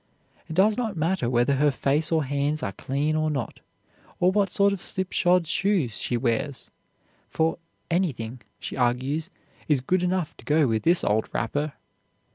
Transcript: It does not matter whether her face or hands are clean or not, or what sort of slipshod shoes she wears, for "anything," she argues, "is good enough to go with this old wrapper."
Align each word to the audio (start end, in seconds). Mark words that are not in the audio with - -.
It 0.49 0.53
does 0.55 0.77
not 0.77 0.97
matter 0.97 1.29
whether 1.29 1.57
her 1.57 1.69
face 1.69 2.11
or 2.11 2.23
hands 2.23 2.63
are 2.63 2.71
clean 2.71 3.15
or 3.15 3.29
not, 3.29 3.59
or 4.19 4.31
what 4.31 4.49
sort 4.49 4.73
of 4.73 4.81
slipshod 4.81 5.45
shoes 5.45 5.99
she 5.99 6.17
wears, 6.17 6.71
for 7.29 7.59
"anything," 7.91 8.41
she 8.59 8.75
argues, 8.75 9.29
"is 9.67 9.79
good 9.79 10.01
enough 10.01 10.35
to 10.37 10.45
go 10.45 10.65
with 10.65 10.81
this 10.81 11.03
old 11.03 11.29
wrapper." 11.33 11.73